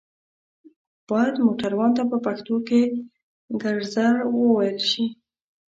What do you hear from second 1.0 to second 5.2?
بايد موټروان ته په پښتو کې ګرځر ووئيل شي